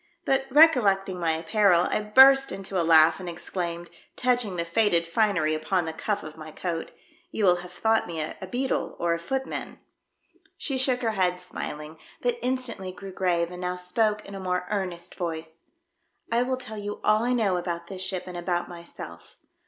but 0.25 0.49
recol 0.49 0.81
lecting 0.81 1.19
my 1.19 1.33
apparel, 1.33 1.83
I 1.91 2.01
burst 2.01 2.51
into 2.51 2.75
a 2.75 2.81
laugh 2.81 3.19
and 3.19 3.29
exclaimed, 3.29 3.91
touching 4.15 4.55
the 4.55 4.65
faded 4.65 5.05
finery 5.05 5.53
upon 5.53 5.85
the 5.85 5.93
cuff 5.93 6.23
of 6.23 6.35
my 6.35 6.49
coat, 6.51 6.89
"You 7.29 7.45
will 7.45 7.57
have 7.57 7.71
thought 7.71 8.07
me 8.07 8.19
u 8.19 8.33
beadle 8.47 8.95
or 8.97 9.13
a 9.13 9.19
footman." 9.19 9.67
1 9.67 9.67
TALK 9.67 9.77
WITH 9.77 9.87
MISS 9.87 10.09
IMOGENE 10.09 10.55
DUDLEY. 10.57 10.57
1 10.57 10.57
35 10.57 10.57
She 10.57 10.77
shook 10.79 11.01
her 11.03 11.11
head 11.11 11.39
smiling, 11.39 11.97
but 12.23 12.39
instantly 12.41 12.91
grew 12.91 13.13
grave, 13.13 13.51
and 13.51 13.61
now 13.61 13.75
spoke 13.75 14.25
in 14.27 14.33
a 14.33 14.39
most 14.39 14.63
earnest 14.71 15.13
voice. 15.13 15.61
I 16.31 16.41
will 16.41 16.57
tell 16.57 16.79
you 16.79 16.99
all 17.03 17.21
I 17.21 17.33
know 17.33 17.57
about 17.57 17.85
this 17.85 18.01
ship 18.01 18.23
and 18.25 18.35
about 18.35 18.67
myself. 18.67 19.35